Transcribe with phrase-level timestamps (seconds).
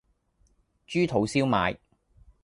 [0.87, 1.77] 豬肚燒賣